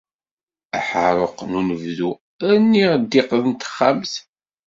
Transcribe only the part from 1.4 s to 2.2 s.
n unebdu,